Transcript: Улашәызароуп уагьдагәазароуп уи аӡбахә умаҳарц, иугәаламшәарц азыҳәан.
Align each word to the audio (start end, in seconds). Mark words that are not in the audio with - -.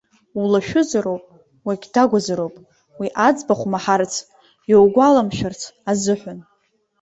Улашәызароуп 0.41 1.23
уагьдагәазароуп 1.65 2.55
уи 2.99 3.07
аӡбахә 3.27 3.63
умаҳарц, 3.65 4.13
иугәаламшәарц 4.71 5.61
азыҳәан. 5.89 6.39